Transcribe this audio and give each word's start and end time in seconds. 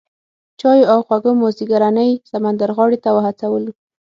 چایو 0.59 0.89
او 0.93 0.99
خوږو 1.05 1.31
مازیګرنۍ 1.41 2.11
سمندرغاړې 2.29 2.97
ته 3.03 3.09
وهڅولو. 3.15 3.71